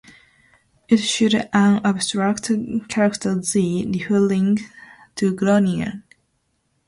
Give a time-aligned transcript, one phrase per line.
[0.89, 1.51] It showed an
[1.85, 2.49] abstract
[2.89, 4.57] character "G," referring
[5.13, 6.01] to "Groningen.